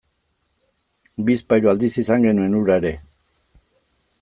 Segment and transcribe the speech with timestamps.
[1.27, 2.95] Bizpahiru aldiz izan genuen hura ere.